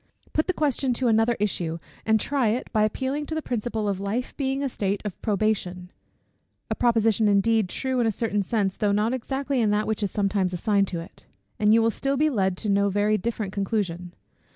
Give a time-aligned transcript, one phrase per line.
[0.33, 3.99] Put the question to another issue, and try it, by appealing to the principle of
[3.99, 5.91] life being a state of probation;
[6.71, 10.09] (a proposition, indeed, true in a certain sense, though not exactly in that which is
[10.09, 11.27] sometimes assigned to it,)
[11.59, 14.15] and you will still be led to no very different conclusion.